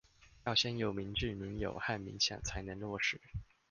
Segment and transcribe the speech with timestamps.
[0.55, 3.19] 先要有民冶，民有和民享才能落實